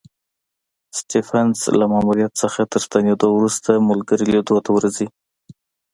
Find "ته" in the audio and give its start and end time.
4.65-4.69